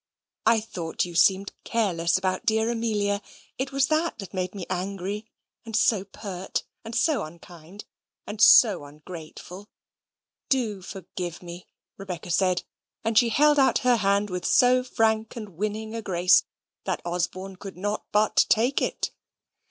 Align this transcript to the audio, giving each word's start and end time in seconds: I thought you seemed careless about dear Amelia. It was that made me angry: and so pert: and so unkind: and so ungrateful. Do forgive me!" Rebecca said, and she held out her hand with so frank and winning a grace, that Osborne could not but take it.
I 0.47 0.59
thought 0.61 1.05
you 1.05 1.13
seemed 1.13 1.53
careless 1.63 2.17
about 2.17 2.43
dear 2.43 2.71
Amelia. 2.71 3.21
It 3.59 3.71
was 3.71 3.85
that 3.89 4.33
made 4.33 4.55
me 4.55 4.65
angry: 4.67 5.27
and 5.63 5.75
so 5.75 6.05
pert: 6.05 6.63
and 6.83 6.95
so 6.95 7.23
unkind: 7.23 7.85
and 8.25 8.41
so 8.41 8.85
ungrateful. 8.85 9.69
Do 10.49 10.81
forgive 10.81 11.43
me!" 11.43 11.67
Rebecca 11.97 12.31
said, 12.31 12.63
and 13.03 13.15
she 13.15 13.29
held 13.29 13.59
out 13.59 13.77
her 13.85 13.97
hand 13.97 14.31
with 14.31 14.43
so 14.43 14.83
frank 14.83 15.35
and 15.35 15.49
winning 15.55 15.93
a 15.93 16.01
grace, 16.01 16.45
that 16.85 17.03
Osborne 17.05 17.57
could 17.57 17.77
not 17.77 18.07
but 18.11 18.47
take 18.49 18.81
it. 18.81 19.11